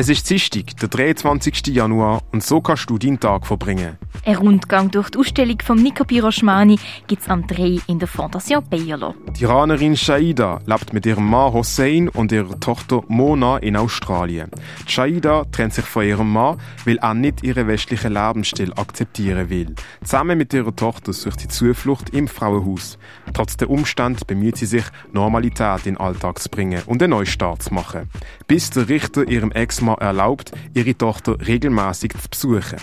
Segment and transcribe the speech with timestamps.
[0.00, 1.74] Es ist Dienstag, der 23.
[1.74, 3.98] Januar, und so kannst du deinen Tag verbringen.
[4.24, 6.78] Ein Rundgang durch die Ausstellung von Nico Piroschmani
[7.08, 9.16] gibt es am 3 in der Fondation Bayerlo.
[9.36, 14.52] Die Iranerin Shaida lebt mit ihrem Mann Hossein und ihrer Tochter Mona in Australien.
[14.86, 19.74] Shaida trennt sich von ihrem Mann, weil er nicht ihren westlichen Lebensstil akzeptieren will.
[20.04, 22.98] Zusammen mit ihrer Tochter sucht sie Zuflucht im Frauenhaus.
[23.34, 27.62] Trotz der Umstände bemüht sie sich, Normalität in den Alltag zu bringen und einen Neustart
[27.62, 28.08] zu machen.
[28.46, 32.78] Bis der Richter ihrem Ex-Mann erlaubt, ihre Tochter regelmäßig zu besuchen.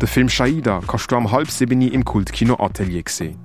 [0.00, 3.38] Der Film Shaida kannst du am halb sieben im Kultkino Atelier sehen.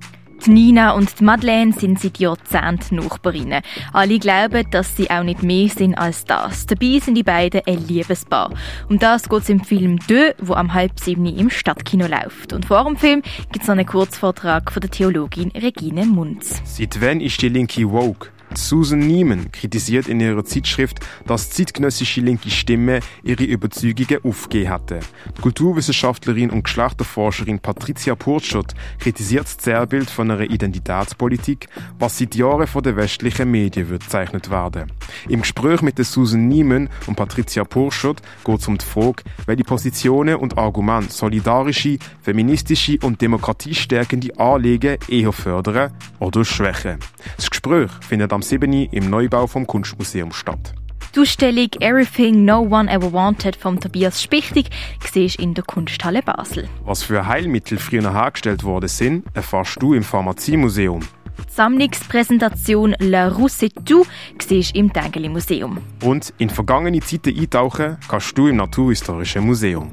[0.44, 3.62] Die Nina und die Madeleine sind seit Jahrzehnten Nachbarinnen.
[3.92, 6.66] Alle glauben, dass sie auch nicht mehr sind als das.
[6.66, 8.50] Dabei sind die beiden ein Liebespaar.
[8.88, 12.52] Um das geht es im Film «Deux», wo am halb sieben im Stadtkino läuft.
[12.52, 16.60] Und vor dem Film gibt es noch einen Kurzvortrag von der Theologin Regine Munz.
[16.64, 18.30] Seit wann ist die Linke woke?
[18.58, 25.00] Susan Niemann kritisiert in ihrer Zeitschrift, dass zeitgenössische linke Stimme ihre Überzeugungen aufgegeben hatte.
[25.36, 31.68] Die Kulturwissenschaftlerin und Geschlechterforscherin Patricia Purschert kritisiert das Zerrbild von einer Identitätspolitik,
[31.98, 34.92] was seit Jahren von den westlichen Medien bezeichnet werden.
[35.28, 40.36] Im Gespräch mit Susan Niemann und Patricia Purschert geht es um die Frage, welche Positionen
[40.36, 46.98] und Argumente solidarische, feministische und demokratiestärkende Anliegen eher fördern oder schwächen.
[47.36, 48.72] Das Gespräch findet am am 7.
[48.90, 50.74] im Neubau vom Kunstmuseum statt.
[51.14, 54.70] Die Ausstellung Everything No One Ever Wanted von Tobias Spichtig
[55.12, 56.68] siehst in der Kunsthalle Basel.
[56.84, 61.00] Was für Heilmittel früher hergestellt worden sind, erfährst du im Pharmaziemuseum.
[61.00, 64.06] Die Sammlungspräsentation La Rousse Tout
[64.40, 65.78] siehst im Tengeli Museum.
[66.02, 69.92] Und in vergangene Zeiten eintauchen kannst du im Naturhistorischen Museum.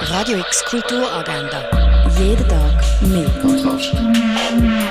[0.00, 2.08] Radio X Kulturagenda.
[2.18, 4.81] Jeden Tag mehr.